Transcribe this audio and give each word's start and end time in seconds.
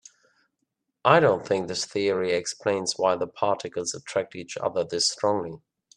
I 1.05 1.19
don't 1.19 1.47
think 1.47 1.67
this 1.67 1.85
theory 1.85 2.31
explains 2.31 2.95
why 2.97 3.15
the 3.17 3.27
particles 3.27 3.93
attract 3.93 4.35
each 4.35 4.57
other 4.57 4.83
this 4.83 5.07
strongly. 5.07 5.61